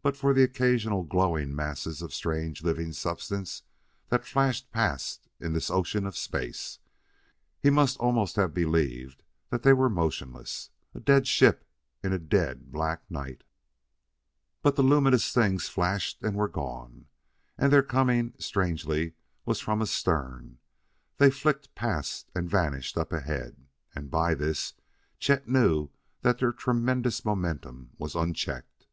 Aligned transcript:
But 0.00 0.16
for 0.16 0.32
the 0.32 0.42
occasional 0.42 1.02
glowing 1.02 1.54
masses 1.54 2.00
of 2.00 2.14
strange 2.14 2.62
living 2.62 2.94
substance 2.94 3.64
that 4.08 4.24
flashed 4.24 4.70
past 4.72 5.28
in 5.38 5.52
this 5.52 5.70
ocean 5.70 6.06
of 6.06 6.16
space, 6.16 6.78
he 7.60 7.68
must 7.68 7.98
almost 7.98 8.36
have 8.36 8.54
believed 8.54 9.22
they 9.50 9.74
were 9.74 9.90
motionless 9.90 10.70
a 10.94 11.00
dead 11.00 11.26
ship 11.26 11.66
in 12.02 12.14
a 12.14 12.18
dead, 12.18 12.72
black 12.72 13.02
night. 13.10 13.44
But 14.62 14.74
the 14.76 14.82
luminous 14.82 15.34
things 15.34 15.68
flashed 15.68 16.22
and 16.22 16.34
were 16.34 16.48
gone 16.48 17.04
and 17.58 17.70
their 17.70 17.82
coming, 17.82 18.32
strangely, 18.38 19.12
was 19.44 19.60
from 19.60 19.82
astern; 19.82 20.60
they 21.18 21.30
flicked 21.30 21.74
past 21.74 22.30
and 22.34 22.48
vanished 22.48 22.96
up 22.96 23.12
ahead. 23.12 23.62
And, 23.94 24.10
by 24.10 24.32
this, 24.34 24.72
Chet 25.18 25.46
knew 25.46 25.90
that 26.22 26.38
their 26.38 26.54
tremendous 26.54 27.22
momentum 27.26 27.90
was 27.98 28.14
unchecked. 28.14 28.86